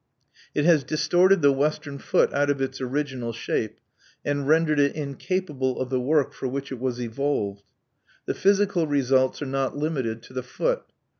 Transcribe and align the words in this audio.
It 0.55 0.65
has 0.65 0.83
distorted 0.83 1.43
the 1.43 1.51
Western 1.51 1.99
foot 1.99 2.33
out 2.33 2.49
of 2.49 2.57
the 2.57 2.75
original 2.83 3.31
shape, 3.31 3.79
and 4.25 4.47
rendered 4.47 4.79
it 4.79 4.95
incapable 4.95 5.79
of 5.79 5.91
the 5.91 5.99
work 6.01 6.33
for 6.33 6.47
which 6.47 6.71
it 6.71 6.79
was 6.79 6.99
evolved. 6.99 7.61
The 8.25 8.33
physical 8.33 8.87
results 8.87 9.43
are 9.43 9.45
not 9.45 9.77
limited 9.77 10.23
to 10.23 10.33
the 10.33 10.41
foot. 10.41 10.81